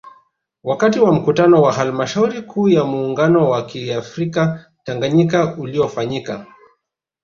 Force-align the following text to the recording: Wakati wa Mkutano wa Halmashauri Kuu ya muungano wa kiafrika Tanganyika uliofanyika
Wakati 0.63 0.99
wa 0.99 1.13
Mkutano 1.13 1.61
wa 1.61 1.73
Halmashauri 1.73 2.41
Kuu 2.41 2.67
ya 2.69 2.83
muungano 2.83 3.49
wa 3.49 3.65
kiafrika 3.65 4.71
Tanganyika 4.83 5.55
uliofanyika 5.57 6.45